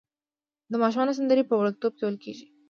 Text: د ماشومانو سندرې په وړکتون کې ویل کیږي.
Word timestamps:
د 0.71 0.73
ماشومانو 0.81 1.17
سندرې 1.19 1.43
په 1.47 1.55
وړکتون 1.59 1.89
کې 2.21 2.23
ویل 2.23 2.23
کیږي. 2.23 2.45